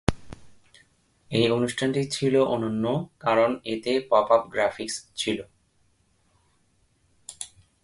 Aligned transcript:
এই 1.31 1.51
অনুষ্ঠানটি 1.51 2.01
ছিল 2.11 2.35
অনন্য, 2.37 2.85
কারণ 3.19 3.49
এতে 3.65 3.91
পপ-আপ 4.09 4.43
গ্রাফিক্স 4.49 4.95
ছিল। 5.15 5.41